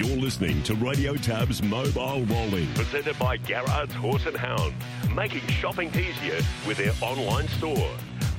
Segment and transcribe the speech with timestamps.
[0.00, 4.72] You're listening to Radio TAB's Mobile Rolling, presented by Garrard's Horse and Hound,
[5.14, 7.90] making shopping easier with their online store.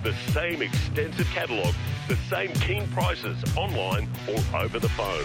[0.01, 1.75] The same extensive catalogue,
[2.07, 5.23] the same keen prices online or over the phone.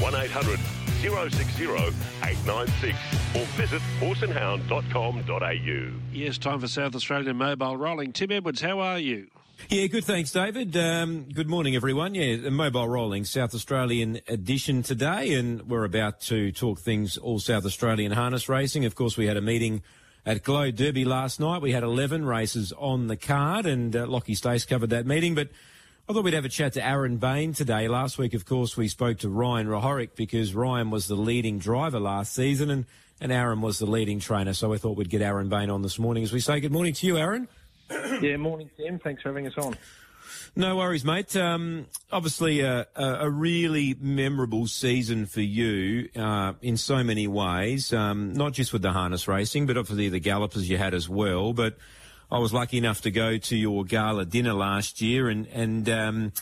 [0.00, 0.58] 1800
[1.02, 2.96] 060 896
[3.36, 6.00] or visit horseandhound.com.au.
[6.14, 8.14] Yes, time for South Australian Mobile Rolling.
[8.14, 9.26] Tim Edwards, how are you?
[9.70, 10.04] Yeah, good.
[10.04, 10.76] Thanks, David.
[10.76, 12.14] Um, good morning, everyone.
[12.14, 17.64] Yeah, mobile rolling South Australian edition today, and we're about to talk things all South
[17.64, 18.84] Australian harness racing.
[18.84, 19.82] Of course, we had a meeting
[20.26, 21.62] at Globe Derby last night.
[21.62, 25.34] We had 11 races on the card, and uh, Lockie Stace covered that meeting.
[25.34, 25.48] But
[26.08, 27.88] I thought we'd have a chat to Aaron Bain today.
[27.88, 31.98] Last week, of course, we spoke to Ryan Hryhorec because Ryan was the leading driver
[31.98, 32.84] last season, and,
[33.18, 34.52] and Aaron was the leading trainer.
[34.52, 36.92] So I thought we'd get Aaron Bain on this morning as we say good morning
[36.92, 37.48] to you, Aaron.
[38.20, 38.98] Yeah, morning, Tim.
[38.98, 39.76] Thanks for having us on.
[40.56, 41.34] No worries, mate.
[41.36, 47.92] Um, obviously, a, a, really memorable season for you uh, in so many ways.
[47.92, 51.52] Um, not just with the harness racing, but obviously the gallopers you had as well.
[51.52, 51.76] But
[52.30, 56.32] I was lucky enough to go to your gala dinner last year, and and um,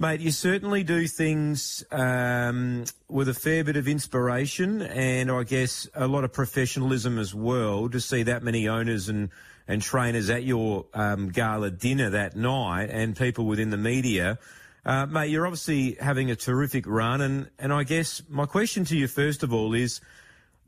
[0.00, 5.86] mate, you certainly do things um, with a fair bit of inspiration, and I guess
[5.94, 7.88] a lot of professionalism as well.
[7.88, 9.28] To see that many owners and
[9.68, 14.36] and trainers at your um, gala dinner that night and people within the media.
[14.84, 18.96] Uh, mate, you're obviously having a terrific run, and, and I guess my question to
[18.96, 20.00] you first of all is,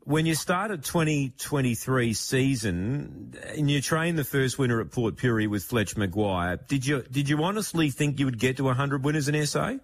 [0.05, 5.63] when you started 2023 season and you trained the first winner at Port Pirie with
[5.63, 9.45] Fletch Maguire, did you did you honestly think you would get to 100 winners in
[9.45, 9.77] SA?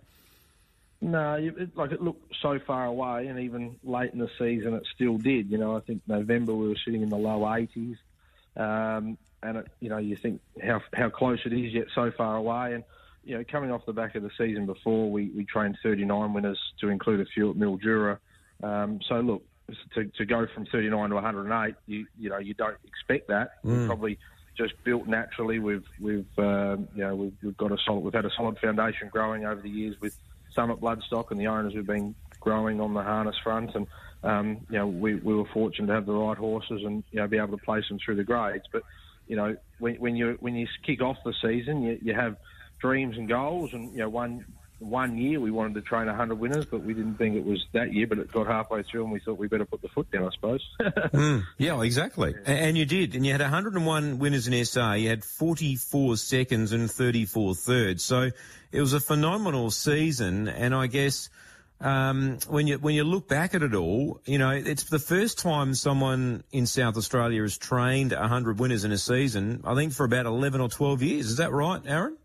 [1.02, 4.84] No, it, like it looked so far away, and even late in the season, it
[4.94, 5.50] still did.
[5.50, 7.98] You know, I think November we were sitting in the low 80s.
[8.58, 12.36] Um, and it, you know, you think how how close it is yet so far
[12.36, 12.74] away.
[12.74, 12.84] And
[13.24, 16.60] you know, coming off the back of the season before, we, we trained 39 winners
[16.82, 18.18] to include a few at Mildura.
[18.62, 19.44] Um, so look,
[19.96, 23.64] to, to go from 39 to 108, you you know, you don't expect that.
[23.64, 23.88] Mm.
[23.88, 24.18] Probably
[24.58, 25.60] just built naturally.
[25.60, 29.10] We've we've um, you know we've, we've got a solid we've had a solid foundation
[29.10, 30.16] growing over the years with
[30.54, 33.86] Summit Bloodstock and the owners who've been growing on the harness front and
[34.24, 37.28] um, you know, we, we were fortunate to have the right horses and you know
[37.28, 38.66] be able to place them through the grades.
[38.72, 38.84] But
[39.28, 42.36] you know, when, when you when you kick off the season, you, you have
[42.82, 44.46] dreams and goals, and you know, one
[44.80, 47.94] one year we wanted to train 100 winners, but we didn't think it was that
[47.94, 48.08] year.
[48.08, 50.30] But it got halfway through, and we thought we better put the foot down, I
[50.32, 50.66] suppose.
[50.80, 52.34] mm, yeah, exactly.
[52.34, 52.52] Yeah.
[52.54, 54.94] And you did, and you had 101 winners in SA.
[54.94, 58.04] You had 44 seconds and 34 thirds.
[58.04, 58.32] So
[58.72, 61.30] it was a phenomenal season, and I guess
[61.82, 65.40] um, when you when you look back at it all, you know it's the first
[65.40, 69.62] time someone in South Australia has trained 100 winners in a season.
[69.64, 71.26] I think for about 11 or 12 years.
[71.28, 72.18] Is that right, Aaron?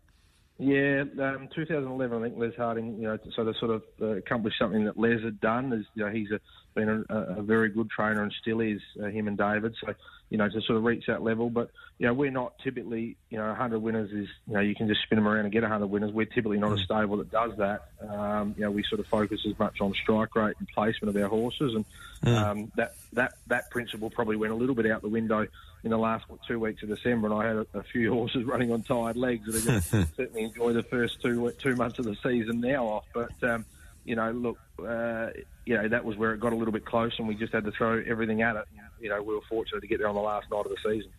[0.57, 2.17] Yeah, um, 2011.
[2.17, 5.21] I think Les Harding, you know, so to sort of uh, accomplish something that Les
[5.21, 6.39] had done is, you know, he's a,
[6.73, 9.75] been a, a very good trainer and still is uh, him and David.
[9.85, 9.93] So
[10.29, 11.49] you know, to sort of reach that level.
[11.49, 14.87] But, you know, we're not typically, you know, 100 winners is, you know, you can
[14.87, 16.11] just spin them around and get 100 winners.
[16.11, 16.83] We're typically not a mm.
[16.83, 17.89] stable that does that.
[18.07, 21.21] Um, you know, we sort of focus as much on strike rate and placement of
[21.21, 21.75] our horses.
[21.75, 21.85] And
[22.23, 22.35] mm.
[22.35, 25.47] um, that, that, that principle probably went a little bit out the window
[25.85, 27.27] in the last two weeks of December.
[27.27, 30.13] And I had a, a few horses running on tired legs that are going to
[30.17, 33.05] certainly enjoy the first two, two months of the season now off.
[33.13, 33.65] But, um,
[34.03, 35.29] you know, look, uh,
[35.65, 37.63] you know, that was where it got a little bit close, and we just had
[37.65, 38.65] to throw everything at it.
[38.99, 41.11] You know, we were fortunate to get there on the last night of the season.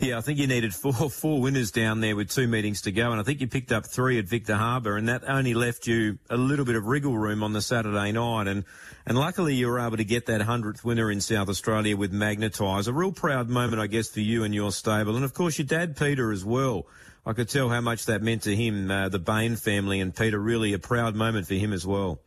[0.00, 3.10] Yeah, I think you needed four four winners down there with two meetings to go,
[3.10, 6.18] and I think you picked up three at Victor Harbor, and that only left you
[6.28, 8.64] a little bit of wriggle room on the Saturday night, and
[9.06, 12.88] and luckily you were able to get that hundredth winner in South Australia with Magnetize.
[12.88, 15.66] A real proud moment, I guess, for you and your stable, and of course your
[15.66, 16.86] dad Peter as well.
[17.26, 20.38] I could tell how much that meant to him, uh, the Bain family, and Peter.
[20.38, 22.20] Really a proud moment for him as well.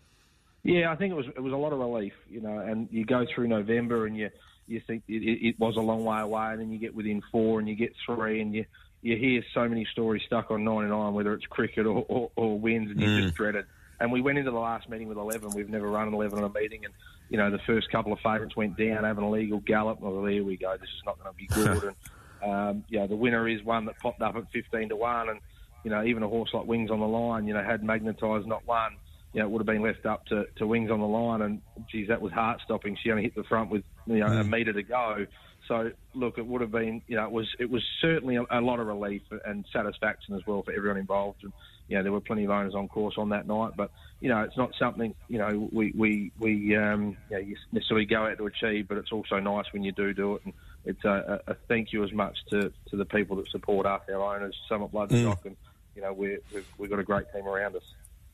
[0.63, 2.59] Yeah, I think it was it was a lot of relief, you know.
[2.59, 4.29] And you go through November and you
[4.67, 7.59] you think it, it was a long way away, and then you get within four
[7.59, 8.65] and you get three, and you
[9.01, 12.89] you hear so many stories stuck on 99, whether it's cricket or, or, or wins,
[12.89, 13.21] and you mm.
[13.21, 13.65] just dread it.
[13.99, 15.51] And we went into the last meeting with 11.
[15.55, 16.93] We've never run an 11 on a meeting, and
[17.29, 19.99] you know the first couple of favourites went down, having a legal gallop.
[19.99, 20.73] Well, there we go.
[20.73, 21.95] This is not going to be good.
[22.41, 25.39] and um, yeah, the winner is one that popped up at 15 to one, and
[25.83, 28.65] you know even a horse like Wings on the line, you know, had magnetised not
[28.67, 28.97] one
[29.33, 31.61] you know, it would have been left up to, to Wings on the line, and
[31.91, 32.97] geez, that was heart stopping.
[33.03, 34.41] She only hit the front with you know mm.
[34.41, 35.25] a metre to go.
[35.67, 38.61] So look, it would have been you know it was it was certainly a, a,
[38.61, 41.43] lot of relief and satisfaction as well for everyone involved.
[41.43, 41.53] And
[41.87, 44.41] you know there were plenty of owners on course on that night, but you know
[44.41, 48.37] it's not something you know we we we um, you, know, you necessarily go out
[48.37, 50.41] to achieve, but it's also nice when you do do it.
[50.45, 50.53] And
[50.85, 54.35] it's a, a, thank you as much to, to the people that support us, our
[54.35, 55.45] owners, Summit Bloodstock, mm.
[55.47, 55.57] and
[55.95, 57.83] you know we we've, we've got a great team around us.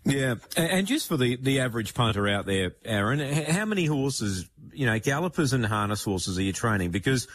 [0.05, 4.85] Yeah, and just for the, the average punter out there, Aaron, how many horses, you
[4.85, 6.91] know, gallopers and harness horses are you training?
[6.91, 7.27] Because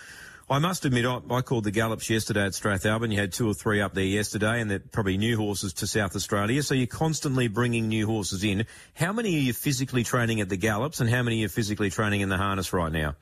[0.51, 3.11] I must admit, I, I called the gallops yesterday at Strathalbyn.
[3.11, 6.15] You had two or three up there yesterday, and they're probably new horses to South
[6.15, 6.63] Australia.
[6.63, 8.67] So you're constantly bringing new horses in.
[8.93, 11.89] How many are you physically training at the gallops, and how many are you physically
[11.89, 13.15] training in the harness right now?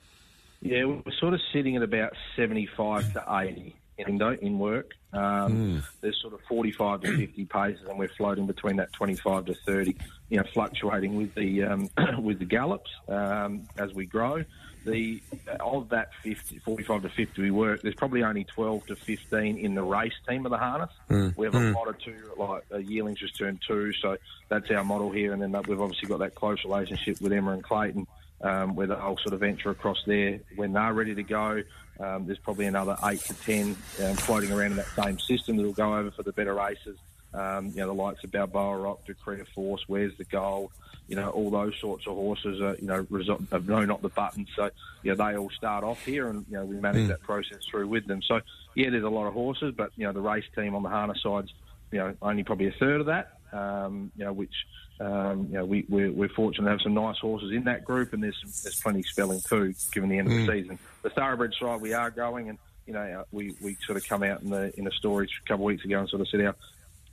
[0.60, 4.92] Yeah, we're sort of sitting at about 75 to 80 in, in work.
[5.12, 5.82] Um, mm.
[6.00, 9.96] There's sort of 45 to 50 paces, and we're floating between that 25 to 30.
[10.28, 11.90] You know, fluctuating with the um,
[12.22, 14.44] with the gallops um, as we grow.
[14.84, 15.20] The
[15.58, 19.74] of that 50, 45 to 50 we work, there's probably only 12 to 15 in
[19.74, 20.92] the race team of the harness.
[21.10, 21.36] Mm.
[21.36, 21.74] We have mm.
[21.74, 24.16] a lot of two, like uh, yearlings just turned two, so
[24.48, 25.32] that's our model here.
[25.32, 28.06] And then we've obviously got that close relationship with Emma and Clayton
[28.40, 31.62] um, where they'll sort of venture across there when they're ready to go.
[31.98, 35.72] Um, there's probably another eight to ten um, floating around in that same system that'll
[35.72, 36.98] go over for the better races.
[37.32, 40.70] Um, you know, the likes of Balboa Rock, Decree Force, Where's the Gold,
[41.08, 44.46] you know, all those sorts of horses are, you know, result, no, not the button.
[44.56, 44.70] So,
[45.02, 47.08] you know, they all start off here and, you know, we manage mm.
[47.08, 48.22] that process through with them.
[48.22, 48.40] So,
[48.74, 51.22] yeah, there's a lot of horses, but, you know, the race team on the harness
[51.22, 51.52] side's,
[51.92, 54.54] you know, only probably a third of that, um, you know, which,
[55.00, 58.12] um, you know, we, we're, we're, fortunate to have some nice horses in that group,
[58.12, 60.40] and there's there's plenty spelling too, given the end mm.
[60.40, 60.62] of the mm.
[60.62, 60.78] season.
[61.02, 64.22] The thoroughbred side, we are going, and you know, uh, we, we sort of come
[64.22, 66.40] out in the in a story a couple of weeks ago and sort of said
[66.42, 66.54] our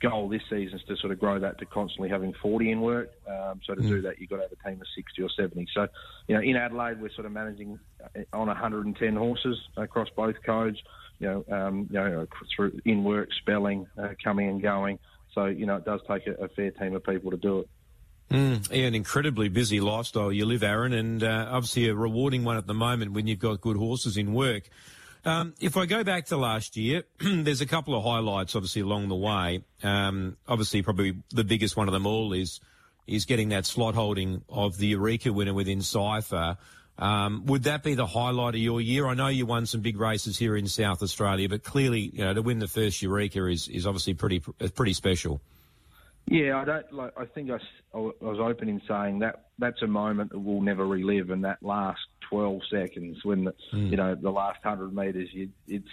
[0.00, 3.10] goal this season is to sort of grow that to constantly having 40 in work.
[3.28, 3.88] Um, so to mm.
[3.88, 5.66] do that, you've got to have a team of 60 or 70.
[5.72, 5.88] So,
[6.28, 10.78] you know, in Adelaide, we're sort of managing uh, on 110 horses across both codes.
[11.20, 14.98] You know, um, you know, through in work, spelling, uh, coming and going.
[15.34, 17.68] So, you know, it does take a, a fair team of people to do it.
[18.30, 22.66] Mm, an incredibly busy lifestyle you live, Aaron, and uh, obviously a rewarding one at
[22.66, 24.68] the moment when you've got good horses in work.
[25.26, 29.08] Um, if I go back to last year, there's a couple of highlights obviously along
[29.08, 29.64] the way.
[29.82, 32.60] Um, obviously, probably the biggest one of them all is
[33.06, 36.56] is getting that slot holding of the Eureka winner within Cipher.
[36.98, 39.06] Um, would that be the highlight of your year?
[39.06, 42.32] I know you won some big races here in South Australia, but clearly, you know,
[42.32, 44.40] to win the first Eureka is, is obviously pretty
[44.74, 45.40] pretty special.
[46.26, 46.92] Yeah, I don't.
[46.92, 47.58] Like, I think I,
[47.94, 51.62] I was open in saying that that's a moment that we'll never relive, and that
[51.62, 53.90] last twelve seconds when the, mm.
[53.90, 55.88] you know the last hundred metres, you, it's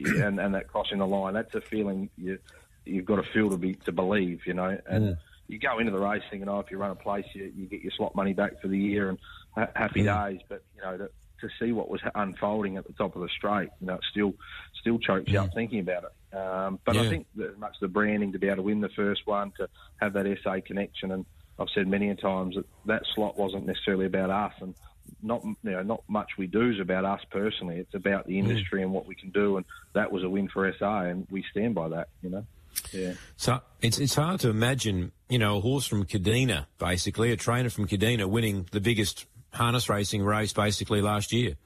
[0.00, 2.38] and, and that crossing the line, that's a feeling you
[2.84, 5.04] you've got to feel to be to believe, you know, and.
[5.04, 5.18] Mm.
[5.48, 7.82] You go into the race thinking, oh, if you run a place, you, you get
[7.82, 9.18] your slot money back for the year and
[9.54, 10.30] ha- happy mm.
[10.30, 10.40] days.
[10.48, 11.10] But you know, to,
[11.40, 14.34] to see what was unfolding at the top of the straight, you know, it still
[14.80, 16.36] still chokes you up thinking about it.
[16.36, 17.02] Um, but yeah.
[17.02, 19.68] I think that much the branding to be able to win the first one, to
[20.00, 21.24] have that SA connection, and
[21.58, 24.74] I've said many a times that that slot wasn't necessarily about us, and
[25.22, 27.76] not you know not much we do is about us personally.
[27.76, 28.38] It's about the mm.
[28.38, 31.44] industry and what we can do, and that was a win for SA, and we
[31.50, 32.08] stand by that.
[32.22, 32.46] You know.
[32.92, 33.14] Yeah.
[33.36, 37.70] So it's it's hard to imagine, you know, a horse from Kadina, basically, a trainer
[37.70, 41.56] from Kadina winning the biggest harness racing race basically last year.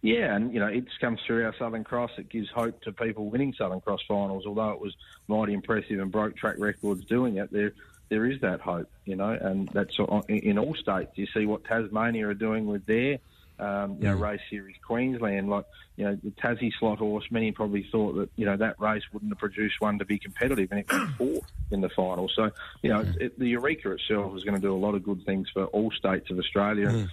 [0.00, 2.12] Yeah, and you know it's come through our Southern Cross.
[2.18, 4.44] It gives hope to people winning Southern Cross finals.
[4.46, 4.94] Although it was
[5.26, 7.72] mighty impressive and broke track records doing it, there
[8.08, 9.98] there is that hope, you know, and that's
[10.28, 11.12] in all states.
[11.16, 13.18] You see what Tasmania are doing with their
[13.58, 14.20] um, you know, mm.
[14.20, 15.48] race series Queensland.
[15.48, 15.64] Like,
[15.96, 19.32] you know, the Tassie slot horse, many probably thought that, you know, that race wouldn't
[19.32, 22.28] have produced one to be competitive and it got fourth in the final.
[22.34, 22.50] So,
[22.82, 23.20] you know, mm.
[23.20, 25.90] it, the Eureka itself is going to do a lot of good things for all
[25.90, 26.88] states of Australia.
[26.88, 27.08] Mm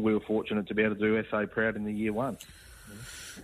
[0.00, 2.38] we were fortunate to be able to do SA proud in the year one.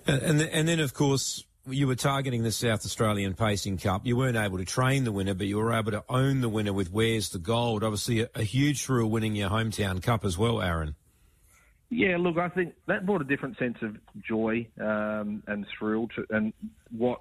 [0.07, 4.07] And, and then, of course, you were targeting the South Australian Pacing Cup.
[4.07, 6.73] You weren't able to train the winner, but you were able to own the winner
[6.73, 7.85] with Where's the Gold.
[7.85, 10.97] Obviously, a, a huge thrill winning your hometown cup as well, Aaron.
[11.89, 16.27] Yeah, look, I think that brought a different sense of joy um, and thrill to,
[16.31, 16.53] and
[16.91, 17.21] what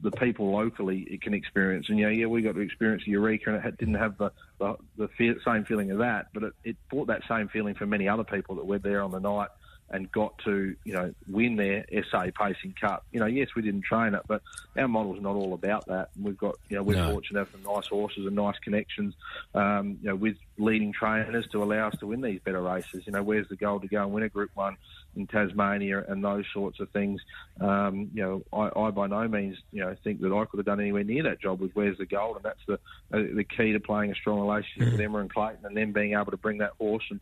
[0.00, 1.88] the people locally can experience.
[1.88, 5.36] And yeah, yeah, we got to experience Eureka, and it didn't have the the, the
[5.44, 8.54] same feeling of that, but it, it brought that same feeling for many other people
[8.56, 9.48] that were there on the night
[9.90, 13.04] and got to you know win their SA Pacing Cup.
[13.12, 14.42] You know, yes, we didn't train it, but
[14.76, 16.10] our model's not all about that.
[16.14, 17.12] And we've got you know we're no.
[17.12, 19.14] fortunate to have some nice horses and nice connections,
[19.54, 23.06] um, you know, with leading trainers to allow us to win these better races.
[23.06, 24.76] You know, Where's the Gold to go and win a Group One
[25.16, 27.20] in Tasmania and those sorts of things.
[27.60, 30.66] Um, you know, I, I by no means you know think that I could have
[30.66, 32.74] done anywhere near that job with where's the gold, and that's the
[33.12, 36.14] uh, the key to playing a strong relationship with Emma and Clayton, and then being
[36.14, 37.20] able to bring that horse and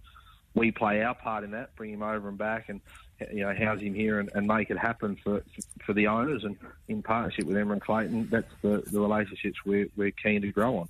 [0.54, 2.80] we play our part in that, bring him over and back, and
[3.32, 5.42] you know house him here and, and make it happen for
[5.84, 6.56] for the owners and
[6.88, 8.28] in partnership with Emma and Clayton.
[8.30, 10.88] That's the, the relationships we're we're keen to grow on.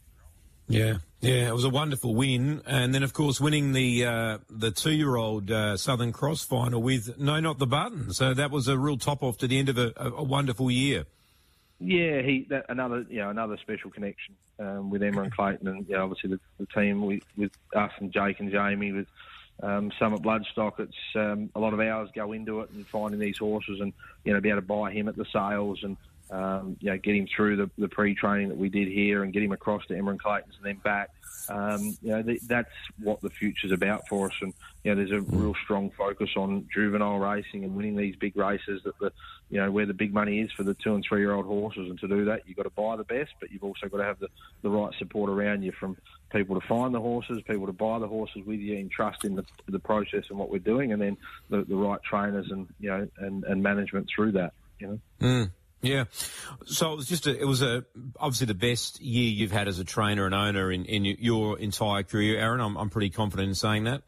[0.67, 4.71] Yeah, yeah, it was a wonderful win, and then of course winning the uh, the
[4.71, 8.13] two year old uh, Southern Cross final with no, not the button.
[8.13, 11.05] So that was a real top off to the end of a, a wonderful year.
[11.81, 15.87] Yeah, he that, another you know another special connection um, with Emma and Clayton, and
[15.87, 19.07] you know, obviously the, the team with, with us and Jake and Jamie with
[19.63, 20.81] um, Summit Bloodstock.
[20.81, 23.93] It's um, a lot of hours go into it and finding these horses, and
[24.25, 25.97] you know be able to buy him at the sales and
[26.31, 29.43] um, you know get him through the, the pre-training that we did here and get
[29.43, 31.11] him across to Emma Clayton's and then back
[31.49, 32.71] um, you know, th- that's
[33.03, 34.35] what the future's about for us.
[34.41, 38.37] And you know, there's a real strong focus on juvenile racing and winning these big
[38.37, 38.83] races.
[38.85, 39.13] That the,
[39.51, 41.91] you know, where the big money is for the two and three year old horses.
[41.91, 44.05] And to do that, you've got to buy the best, but you've also got to
[44.05, 44.29] have the,
[44.63, 45.97] the right support around you from
[46.31, 49.37] people to find the horses, people to buy the horses with you, and trust in
[49.37, 51.17] the, the process and what we're doing, and then
[51.51, 54.53] the, the right trainers and you know and, and management through that.
[54.79, 54.99] You know.
[55.21, 55.51] Mm.
[55.85, 56.05] Yeah.
[56.65, 57.85] So it was just a, it was a,
[58.19, 62.03] obviously the best year you've had as a trainer and owner in, in your entire
[62.03, 62.61] career, Aaron.
[62.61, 64.03] I'm, I'm pretty confident in saying that.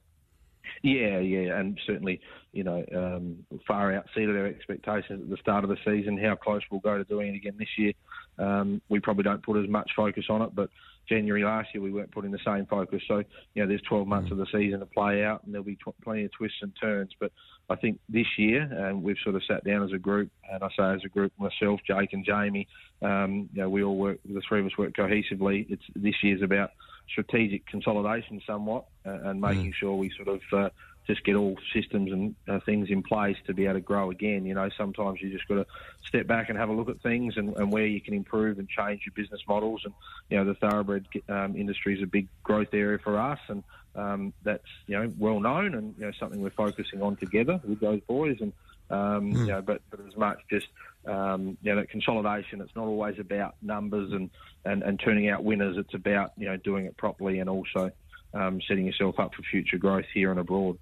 [0.82, 2.20] Yeah, yeah, and certainly,
[2.52, 6.18] you know, um, far exceeded our expectations at the start of the season.
[6.18, 7.92] How close we'll go to doing it again this year,
[8.38, 10.54] um, we probably don't put as much focus on it.
[10.54, 10.70] But
[11.08, 13.02] January last year, we weren't putting the same focus.
[13.06, 13.22] So,
[13.54, 16.00] you know, there's 12 months of the season to play out, and there'll be tw-
[16.02, 17.12] plenty of twists and turns.
[17.18, 17.32] But
[17.68, 20.62] I think this year, and um, we've sort of sat down as a group, and
[20.62, 22.68] I say as a group, myself, Jake, and Jamie,
[23.02, 25.66] um, you know, we all work, the three of us work cohesively.
[25.68, 26.70] It's this year's about
[27.08, 29.74] strategic consolidation somewhat, uh, and making mm.
[29.74, 30.68] sure we sort of uh,
[31.06, 34.44] just get all systems and uh, things in place to be able to grow again.
[34.44, 35.66] You know, sometimes you just got to
[36.04, 38.68] step back and have a look at things and, and, where you can improve and
[38.68, 39.82] change your business models.
[39.84, 39.94] And
[40.30, 43.62] you know, the thoroughbred um, industry is a big growth area for us, and
[43.94, 47.80] um, that's you know well known and you know something we're focusing on together with
[47.80, 48.38] those boys.
[48.40, 48.52] And
[48.90, 49.38] um, mm.
[49.38, 50.66] you know, but, but as much just
[51.06, 52.60] um, you know that consolidation.
[52.60, 54.30] It's not always about numbers and,
[54.64, 55.76] and, and turning out winners.
[55.76, 57.90] It's about you know doing it properly and also
[58.34, 60.78] um, setting yourself up for future growth here and abroad.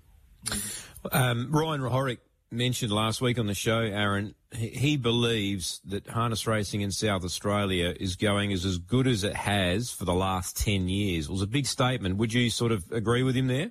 [1.13, 2.19] Um, Ryan Hryhorec
[2.51, 7.95] mentioned last week on the show, Aaron, he believes that harness racing in South Australia
[7.99, 11.27] is going as, as good as it has for the last 10 years.
[11.27, 12.17] It was a big statement.
[12.17, 13.71] Would you sort of agree with him there?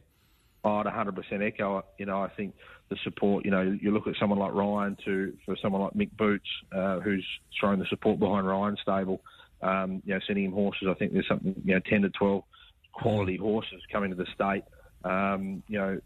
[0.66, 1.86] I'd 100% echo it.
[1.98, 2.56] You know, I think
[2.90, 6.16] the support, you know, you look at someone like Ryan to, for someone like Mick
[6.18, 7.26] Boots, uh, who's
[7.60, 9.22] thrown the support behind Ryan's stable,
[9.62, 10.88] um, you know, sending him horses.
[10.90, 12.44] I think there's something, you know, 10 to 12
[12.94, 14.64] quality horses coming to the state.
[15.04, 16.00] Um, you know,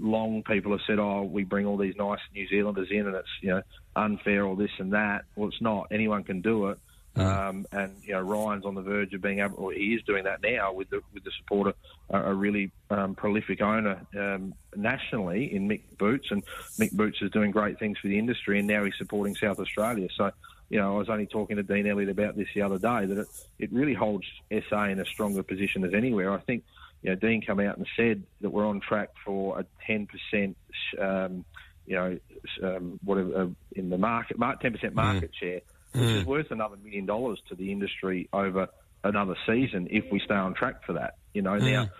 [0.00, 3.28] long people have said, "Oh, we bring all these nice New Zealanders in, and it's
[3.40, 3.62] you know
[3.94, 5.88] unfair or this and that." Well, it's not.
[5.90, 6.78] Anyone can do it.
[7.16, 7.48] Mm.
[7.48, 10.24] Um, and you know Ryan's on the verge of being able, or he is doing
[10.24, 11.74] that now with the with the support of
[12.10, 16.44] a, a really um, prolific owner um, nationally in Mick Boots, and
[16.78, 20.08] Mick Boots is doing great things for the industry, and now he's supporting South Australia.
[20.14, 20.30] So,
[20.68, 23.18] you know, I was only talking to Dean Elliott about this the other day that
[23.18, 23.26] it,
[23.58, 24.26] it really holds
[24.68, 26.34] SA in a stronger position as anywhere.
[26.34, 26.64] I think
[27.06, 30.56] you know, Dean come out and said that we're on track for a 10%,
[31.00, 31.44] um,
[31.86, 32.18] you know,
[32.64, 33.46] um, whatever uh,
[33.76, 35.40] in the market, 10% market mm.
[35.40, 35.60] share,
[35.92, 36.16] which mm.
[36.16, 38.66] is worth another million dollars to the industry over
[39.04, 41.14] another season if we stay on track for that.
[41.32, 41.70] You know, mm.
[41.70, 41.90] now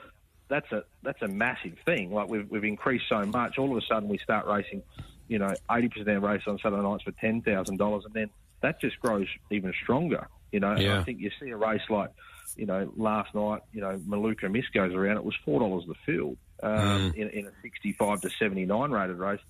[0.48, 2.10] that's a that's a massive thing.
[2.10, 4.82] Like we've we've increased so much, all of a sudden we start racing,
[5.28, 8.80] you know, 80% of race on Saturday nights for ten thousand dollars, and then that
[8.80, 10.26] just grows even stronger.
[10.50, 10.98] You know, yeah.
[10.98, 12.10] I think you see a race like
[12.56, 15.94] you know, last night, you know, Maluka Miss goes around, it was four dollars the
[16.06, 17.14] field um, mm.
[17.14, 19.40] in, in, a sixty-five to seventy-nine rated race.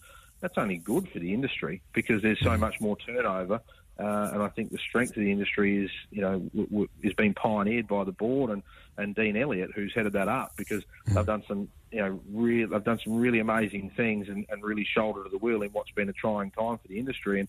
[0.41, 2.59] That's only good for the industry because there's so mm.
[2.59, 3.61] much more turnover,
[3.99, 7.15] uh, and I think the strength of the industry is, you know, w- w- is
[7.15, 8.63] being pioneered by the board and,
[8.99, 11.15] and Dean Elliott, who's headed that up because mm.
[11.15, 14.85] they've done some, you know, real, they've done some really amazing things and, and really
[14.85, 17.41] shoulder to the wheel in what's been a trying time for the industry.
[17.41, 17.49] And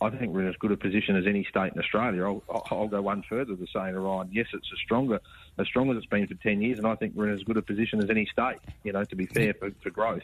[0.00, 2.24] I think we're in as good a position as any state in Australia.
[2.24, 5.20] I'll, I'll go one further to saying, Ryan, yes, it's as stronger,
[5.58, 7.56] as strong as it's been for 10 years, and I think we're in as good
[7.56, 10.22] a position as any state, you know, to be fair, for, for growth.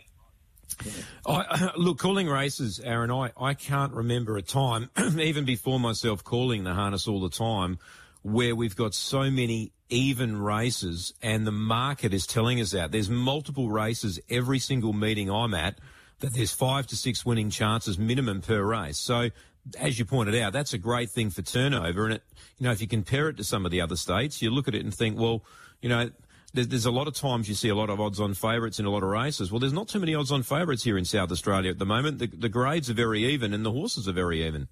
[0.85, 0.93] Yeah.
[1.27, 6.65] I, look, calling races, Aaron, I, I can't remember a time, even before myself calling
[6.65, 7.79] the harness all the time,
[8.23, 12.91] where we've got so many even races and the market is telling us that.
[12.91, 15.79] There's multiple races every single meeting I'm at
[16.21, 18.99] that there's five to six winning chances minimum per race.
[18.99, 19.31] So
[19.79, 22.05] as you pointed out, that's a great thing for turnover.
[22.05, 22.23] And it,
[22.59, 24.75] you know, if you compare it to some of the other states, you look at
[24.75, 25.45] it and think, well,
[25.83, 26.11] you know,
[26.55, 28.87] there's, there's a lot of times you see a lot of odds on favourites in
[28.87, 29.51] a lot of races.
[29.51, 32.19] Well, there's not too many odds on favourites here in South Australia at the moment.
[32.19, 34.69] The, the grades are very even and the horses are very even.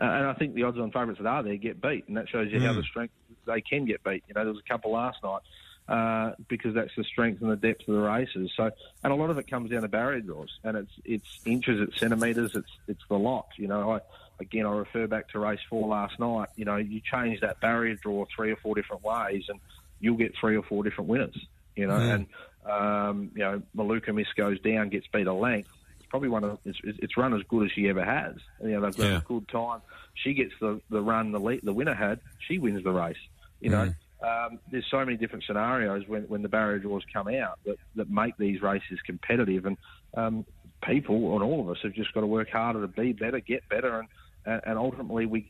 [0.00, 2.28] Uh, and I think the odds on favourites that are there get beat, and that
[2.28, 2.66] shows you mm.
[2.66, 3.14] how the strength
[3.46, 4.24] they can get beat.
[4.26, 5.40] You know, there was a couple last night
[5.88, 8.50] uh, because that's the strength and the depth of the races.
[8.56, 8.70] So,
[9.02, 11.98] and a lot of it comes down to barrier draws, and it's it's inches, it's
[12.00, 13.48] centimetres, it's it's the lot.
[13.58, 14.00] You know, I
[14.40, 16.48] again I refer back to race four last night.
[16.56, 19.60] You know, you change that barrier draw three or four different ways, and
[20.00, 21.36] you'll get three or four different winners.
[21.76, 22.14] You know, mm.
[22.14, 22.26] and
[22.70, 25.68] um, you know Maluka Miss goes down, gets beat a length.
[25.98, 28.36] it's probably one of it's, it's run as good as she ever has.
[28.62, 29.18] You know, they've got Yeah.
[29.18, 29.80] a good time.
[30.14, 32.20] She gets the the run the lead, the winner had.
[32.48, 33.16] She wins the race.
[33.60, 33.94] You know,
[34.24, 38.10] um, there's so many different scenarios when when the barrier draws come out that that
[38.10, 39.76] make these races competitive, and
[40.16, 40.44] um,
[40.82, 43.68] people and all of us have just got to work harder to be better, get
[43.68, 44.08] better, and
[44.46, 45.48] and, and ultimately we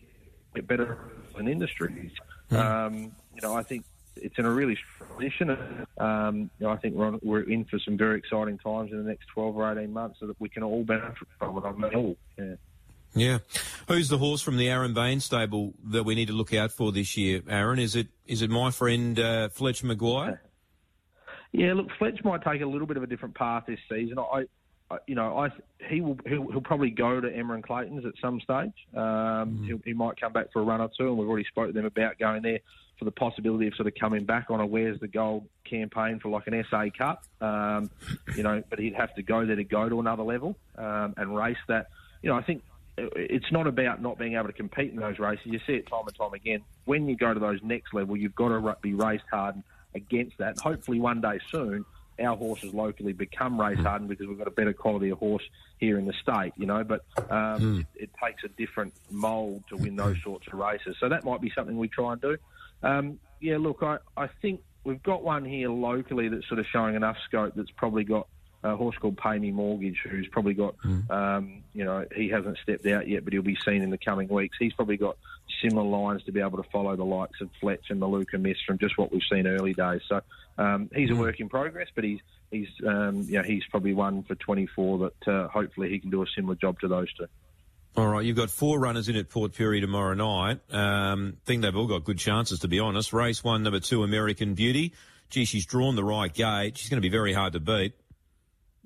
[0.54, 0.98] get better
[1.30, 2.12] as an industry.
[2.50, 3.84] Um, you know, I think
[4.16, 5.86] it's in a really strong position.
[5.98, 8.98] Um, you know, I think we're, on, we're in for some very exciting times in
[8.98, 11.64] the next 12 or 18 months so that we can all benefit from it.
[11.64, 12.16] I mean, all.
[12.38, 12.54] Yeah.
[13.14, 13.38] Yeah.
[13.88, 16.92] Who's the horse from the Aaron Bain stable that we need to look out for
[16.92, 17.78] this year, Aaron?
[17.78, 20.42] Is it is it my friend uh, Fletcher Maguire?
[21.52, 24.18] Yeah, look, Fletch might take a little bit of a different path this season.
[24.18, 24.46] I,
[24.90, 25.50] I you know, I
[25.88, 28.72] he will he'll, he'll probably go to Emma and Clayton's at some stage.
[28.96, 31.68] Um, he'll, he might come back for a run or two, and we've already spoke
[31.68, 32.58] to them about going there
[32.98, 36.28] for the possibility of sort of coming back on a Where's the Gold campaign for
[36.28, 37.24] like an SA Cup.
[37.40, 37.90] Um,
[38.36, 41.36] you know, but he'd have to go there to go to another level um, and
[41.36, 41.86] race that.
[42.22, 42.62] You know, I think
[42.96, 45.46] it's not about not being able to compete in those races.
[45.46, 46.62] You see it time and time again.
[46.84, 49.62] When you go to those next level, you've got to be race hard
[49.94, 50.58] against that.
[50.58, 51.84] Hopefully, one day soon,
[52.22, 55.42] our horses locally become race hardened because we've got a better quality of horse
[55.78, 56.84] here in the state, you know.
[56.84, 60.96] But um, it, it takes a different mould to win those sorts of races.
[61.00, 62.36] So that might be something we try and do.
[62.82, 66.94] Um, yeah, look, I, I think we've got one here locally that's sort of showing
[66.94, 68.28] enough scope that's probably got
[68.64, 70.74] a horse called Pay Me Mortgage, who's probably got,
[71.10, 74.28] um, you know, he hasn't stepped out yet, but he'll be seen in the coming
[74.28, 74.56] weeks.
[74.58, 75.16] He's probably got
[75.62, 78.78] similar lines to be able to follow the likes of Fletch and Maluka Miss from
[78.78, 80.00] just what we've seen early days.
[80.08, 80.22] So
[80.58, 84.22] um, he's a work in progress, but he's he's um, you know, he's probably one
[84.22, 87.26] for 24 that uh, hopefully he can do a similar job to those two.
[87.96, 90.60] All right, you've got four runners in at Port Pirie tomorrow night.
[90.74, 93.12] Um, think they've all got good chances, to be honest.
[93.12, 94.94] Race one, number two, American Beauty.
[95.30, 96.76] Gee, she's drawn the right gate.
[96.76, 97.94] She's going to be very hard to beat.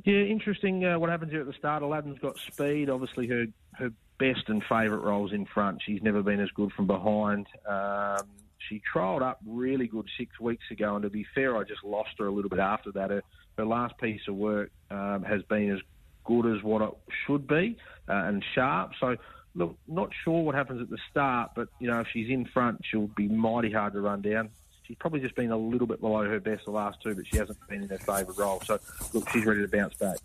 [0.05, 1.83] Yeah, interesting uh, what happens here at the start.
[1.83, 2.89] Aladdin's got speed.
[2.89, 5.81] Obviously, her her best and favourite roles in front.
[5.85, 7.47] She's never been as good from behind.
[7.69, 8.27] Um,
[8.59, 12.11] she trialled up really good six weeks ago, and to be fair, I just lost
[12.19, 13.11] her a little bit after that.
[13.11, 13.23] Her,
[13.57, 15.81] her last piece of work um, has been as
[16.25, 16.91] good as what it
[17.27, 17.77] should be
[18.09, 18.93] uh, and sharp.
[19.01, 19.17] So,
[19.55, 22.81] look, not sure what happens at the start, but you know, if she's in front,
[22.85, 24.51] she'll be mighty hard to run down.
[24.89, 27.37] She's probably just been a little bit below her best the last two, but she
[27.37, 28.59] hasn't been in her favourite role.
[28.65, 28.79] So,
[29.13, 30.17] look, she's ready to bounce back.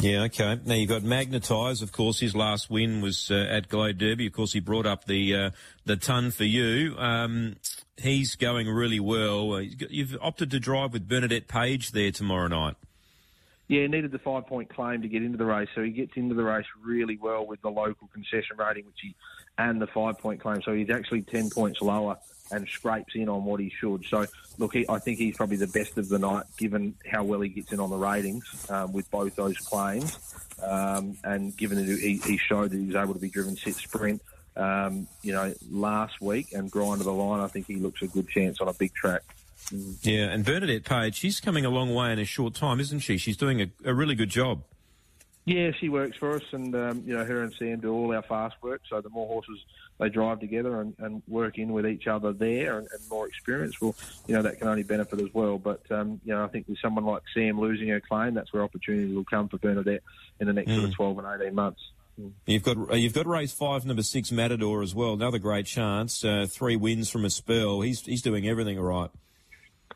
[0.00, 0.58] Yeah, okay.
[0.66, 2.18] Now you've got Magnetise, of course.
[2.18, 4.26] His last win was uh, at Globe Derby.
[4.26, 5.50] Of course, he brought up the uh,
[5.84, 6.96] the ton for you.
[6.98, 7.56] Um,
[7.96, 9.52] he's going really well.
[9.54, 12.74] Uh, he's got- You've opted to drive with Bernadette Page there tomorrow night.
[13.68, 16.12] Yeah, he needed the five point claim to get into the race, so he gets
[16.16, 19.14] into the race really well with the local concession rating, which he
[19.58, 20.60] and the five point claim.
[20.62, 22.16] So he's actually ten points lower
[22.50, 24.04] and scrapes in on what he should.
[24.04, 24.26] So
[24.58, 27.48] look, he, I think he's probably the best of the night, given how well he
[27.48, 30.18] gets in on the ratings um, with both those claims,
[30.62, 33.74] um, and given that he, he showed that he was able to be driven sit
[33.74, 34.22] sprint.
[34.56, 38.06] Um, you know, last week and grind to the line, I think he looks a
[38.06, 39.22] good chance on a big track.
[40.02, 43.18] Yeah, and Bernadette Page, she's coming a long way in a short time, isn't she?
[43.18, 44.62] She's doing a, a really good job.
[45.44, 48.22] Yeah, she works for us, and um, you know her and Sam do all our
[48.22, 48.82] fast work.
[48.88, 49.64] So the more horses
[49.98, 53.80] they drive together and, and work in with each other there, and, and more experience,
[53.80, 53.94] well,
[54.26, 55.58] you know that can only benefit as well.
[55.58, 58.62] But um, you know, I think with someone like Sam losing her claim, that's where
[58.62, 60.02] opportunity will come for Bernadette
[60.40, 61.80] in the next sort of twelve and eighteen months.
[62.46, 65.12] You've got uh, you've got race five, number six, Matador as well.
[65.12, 66.24] Another great chance.
[66.24, 67.82] Uh, three wins from a spell.
[67.82, 69.10] He's he's doing everything right.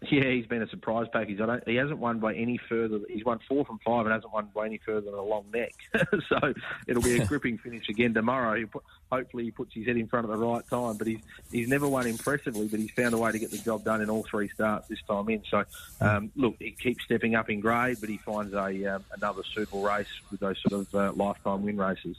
[0.03, 1.41] Yeah, he's been a surprise package.
[1.41, 3.01] I don't, he hasn't won by any further.
[3.09, 5.75] He's won four from five and hasn't won by any further than a long neck.
[6.29, 6.55] so
[6.87, 8.57] it'll be a gripping finish again tomorrow.
[8.59, 8.83] He put,
[9.13, 10.97] hopefully, he puts his head in front at the right time.
[10.97, 11.21] But he's
[11.53, 14.09] he's never won impressively, but he's found a way to get the job done in
[14.09, 15.43] all three starts this time in.
[15.51, 15.65] So
[16.01, 19.83] um, look, he keeps stepping up in grade, but he finds a um, another suitable
[19.83, 22.17] race with those sort of uh, lifetime win races.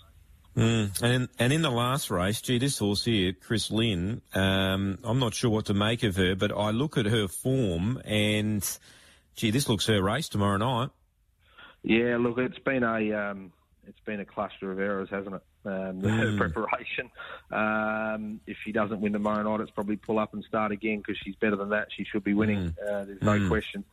[0.56, 1.02] Mm.
[1.02, 5.20] And in, and in the last race, gee, this horse here, Chris Lynn, um, I'm
[5.20, 8.62] not sure what to make of her, but I look at her form and,
[9.36, 10.90] gee, this looks her race tomorrow night.
[11.84, 13.52] Yeah, look, it's been a um,
[13.88, 15.42] it's been a cluster of errors, hasn't it?
[15.66, 17.10] Um, Her preparation.
[17.52, 21.18] Um, if she doesn't win tomorrow night, it's probably pull up and start again because
[21.24, 21.88] she's better than that.
[21.96, 22.76] She should be winning.
[22.82, 23.84] Uh, there's no question.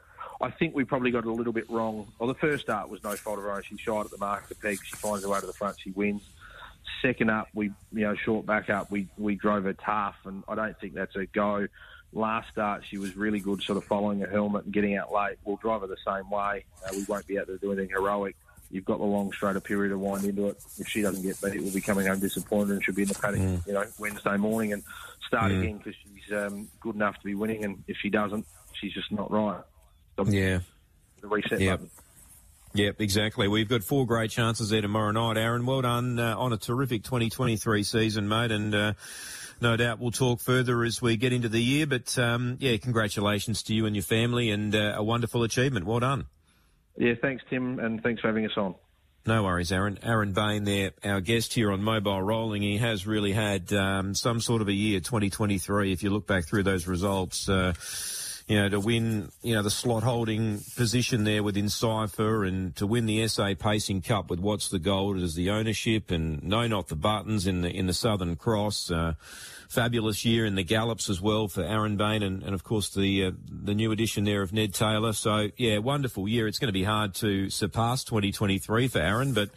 [0.41, 2.07] I think we probably got it a little bit wrong.
[2.19, 3.63] Well, the first start was no fault of her own.
[3.63, 4.79] She shied at the mark the peg.
[4.85, 5.77] She finds her way to the front.
[5.81, 6.23] She wins.
[7.03, 10.55] Second up, we you know short back up, we we drove her tough, and I
[10.55, 11.67] don't think that's a go.
[12.13, 15.37] Last start, she was really good, sort of following her helmet and getting out late.
[15.45, 16.65] We'll drive her the same way.
[16.85, 18.35] Uh, we won't be able to do anything heroic.
[18.71, 20.57] You've got the long straighter period to wind into it.
[20.79, 23.15] If she doesn't get beat, we'll be coming home disappointed and she'll be in the
[23.15, 24.83] paddock, you know, Wednesday morning and
[25.27, 27.65] start again because she's um, good enough to be winning.
[27.65, 29.63] And if she doesn't, she's just not right.
[30.17, 30.61] So Yeah.
[31.21, 31.73] The reset Yeah.
[31.73, 31.91] button.
[32.79, 33.49] Yep, exactly.
[33.49, 35.67] We've got four great chances there tomorrow night, Aaron.
[35.67, 38.93] Well done uh, on a terrific 2023 season, mate, and uh,
[39.61, 41.89] no doubt we'll talk further as we get into the year.
[41.89, 45.87] But um, yeah, congratulations to you and your family, and uh, a wonderful achievement.
[45.87, 46.27] Well done.
[46.97, 48.77] Yeah, thanks, Tim, and thanks for having us on.
[49.27, 49.99] No worries, Aaron.
[50.05, 52.63] Aaron Bain there, our guest here on Mobile Rolling.
[52.63, 56.47] He has really had um, some sort of a year, 2023, if you look back
[56.47, 57.49] through those results.
[58.49, 62.87] You know, to win, you know, the slot holding position there within Cypher and to
[62.87, 66.89] win the SA Pacing Cup with What's the Gold as the ownership and No Not
[66.89, 68.91] the Buttons in the, in the Southern Cross.
[68.91, 69.13] Uh,
[69.69, 73.27] fabulous year in the Gallops as well for Aaron Bain and, and of course the,
[73.27, 75.13] uh, the new addition there of Ned Taylor.
[75.13, 76.49] So yeah, wonderful year.
[76.49, 79.51] It's going to be hard to surpass 2023 for Aaron, but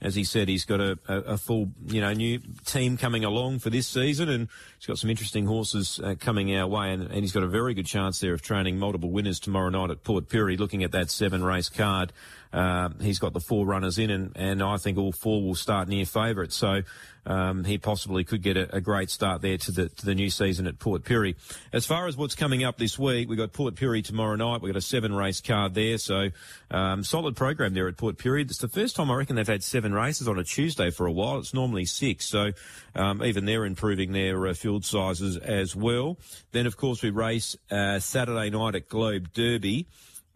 [0.00, 3.58] as he said, he's got a, a, a, full, you know, new team coming along
[3.58, 7.20] for this season, and he's got some interesting horses uh, coming our way, and, and,
[7.20, 10.28] he's got a very good chance there of training multiple winners tomorrow night at Port
[10.28, 10.58] Pirie.
[10.58, 12.12] Looking at that seven race card,
[12.52, 15.88] uh, he's got the four runners in, and, and I think all four will start
[15.88, 16.56] near favourites.
[16.56, 16.82] So
[17.28, 20.30] um, he possibly could get a, a, great start there to the to the new
[20.30, 21.36] season at Port Pirie.
[21.72, 24.62] As far as what's coming up this week, we've got Port Pirie tomorrow night.
[24.62, 26.30] We've got a seven race card there, so
[26.70, 28.42] um, solid program there at Port Pirie.
[28.42, 31.12] It's the first time I reckon they've had seven races on a Tuesday for a
[31.12, 31.38] while.
[31.38, 32.52] It's normally six, so
[32.94, 36.18] um, even they're improving their uh, field sizes as well.
[36.52, 39.86] Then, of course, we race uh, Saturday night at Globe Derby.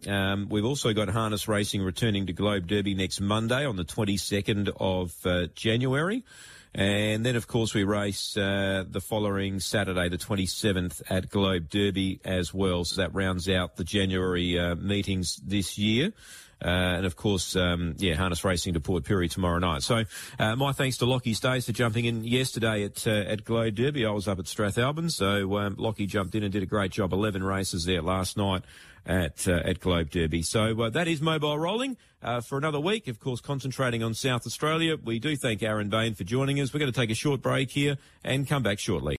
[0.06, 4.70] Um, we've also got harness racing returning to Globe Derby next Monday on the 22nd
[4.78, 6.24] of uh, January.
[6.74, 12.20] And then, of course, we race uh, the following Saturday, the 27th, at Globe Derby
[12.24, 12.84] as well.
[12.84, 16.12] So that rounds out the January uh, meetings this year.
[16.64, 19.82] Uh, and of course, um, yeah, harness racing to Port Pirie tomorrow night.
[19.82, 20.04] So,
[20.38, 24.06] uh, my thanks to Lockie Stays for jumping in yesterday at uh, at Globe Derby.
[24.06, 27.12] I was up at Strathalbyn, so um, Lockie jumped in and did a great job.
[27.12, 28.62] Eleven races there last night
[29.06, 30.42] at uh, at Globe Derby.
[30.42, 33.08] So uh, that is mobile rolling uh, for another week.
[33.08, 34.96] Of course, concentrating on South Australia.
[35.02, 36.72] We do thank Aaron Bain for joining us.
[36.72, 39.10] We're going to take a short break here and come back shortly.